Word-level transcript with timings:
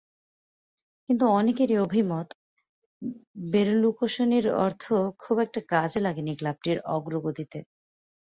কিন্তু 1.09 1.25
অনেকেরই 1.31 1.77
অভিমত, 1.77 2.27
বেরলুসকোনির 3.51 4.47
অর্থ 4.59 4.83
খুব 5.19 5.37
একটা 5.39 5.59
কাজে 5.69 5.99
লাগেনি 5.99 6.33
ক্লাবটির 6.35 6.77
অগ্রগতিতে। 6.87 7.59